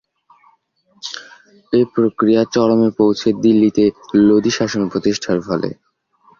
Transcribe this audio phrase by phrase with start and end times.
[1.73, 3.83] এ প্রক্রিয়া চরমে পৌঁছে দিলিতে
[4.27, 5.69] লোদী শাসন প্রতিষ্ঠার ফলে।